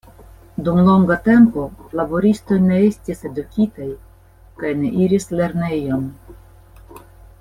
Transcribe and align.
Dum 0.67 0.77
longa 0.85 1.17
tempo, 1.27 1.65
laboristoj 1.99 2.57
ne 2.63 2.79
estis 2.87 3.21
edukitaj 3.29 3.91
kaj 4.63 4.73
ne 4.81 4.91
iris 5.05 5.29
lernejon. 5.43 6.09